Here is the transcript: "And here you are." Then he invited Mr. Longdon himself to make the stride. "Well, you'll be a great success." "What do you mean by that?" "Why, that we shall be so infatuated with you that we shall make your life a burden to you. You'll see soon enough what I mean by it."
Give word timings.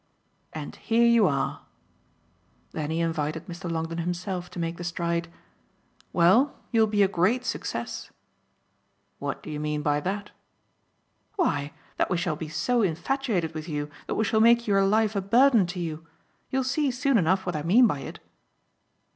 "And 0.51 0.77
here 0.77 1.05
you 1.05 1.27
are." 1.27 1.61
Then 2.71 2.89
he 2.89 3.01
invited 3.01 3.45
Mr. 3.45 3.69
Longdon 3.71 3.99
himself 3.99 4.49
to 4.49 4.57
make 4.57 4.77
the 4.77 4.83
stride. 4.83 5.27
"Well, 6.11 6.57
you'll 6.71 6.87
be 6.87 7.03
a 7.03 7.07
great 7.07 7.45
success." 7.45 8.09
"What 9.19 9.43
do 9.43 9.51
you 9.51 9.59
mean 9.59 9.83
by 9.83 9.99
that?" 9.99 10.31
"Why, 11.35 11.73
that 11.97 12.09
we 12.09 12.17
shall 12.17 12.35
be 12.35 12.49
so 12.49 12.81
infatuated 12.81 13.53
with 13.53 13.69
you 13.69 13.91
that 14.07 14.15
we 14.15 14.23
shall 14.23 14.41
make 14.41 14.65
your 14.65 14.83
life 14.83 15.15
a 15.15 15.21
burden 15.21 15.67
to 15.67 15.79
you. 15.79 16.07
You'll 16.49 16.63
see 16.63 16.89
soon 16.89 17.19
enough 17.19 17.45
what 17.45 17.55
I 17.55 17.61
mean 17.61 17.85
by 17.85 17.99
it." 17.99 18.17